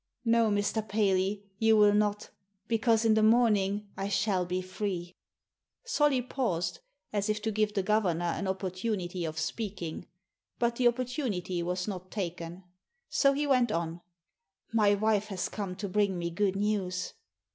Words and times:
"No, 0.25 0.49
Mr. 0.49 0.89
Paley, 0.89 1.43
you 1.59 1.77
will 1.77 1.93
not, 1.93 2.31
because 2.67 3.05
in 3.05 3.13
the 3.13 3.21
morn 3.21 3.55
ing 3.55 3.87
I 3.95 4.07
shall 4.07 4.47
be 4.47 4.59
free." 4.59 5.13
Solly 5.85 6.23
paused, 6.23 6.79
as 7.13 7.29
if 7.29 7.39
to 7.43 7.51
give 7.51 7.75
the 7.75 7.83
governor 7.83 8.25
an 8.25 8.47
opportunity 8.47 9.25
of 9.25 9.37
speaking; 9.37 10.07
but 10.57 10.77
the 10.77 10.85
oppor 10.85 11.05
tunity 11.05 11.61
was 11.61 11.87
not 11.87 12.09
taken. 12.09 12.63
So 13.09 13.33
he 13.33 13.45
went 13.45 13.71
on," 13.71 14.01
My 14.73 14.95
wife 14.95 15.27
has 15.27 15.47
come 15.49 15.75
to 15.75 15.87
bring 15.87 16.17
me 16.17 16.31
good 16.31 16.55
news." 16.55 17.13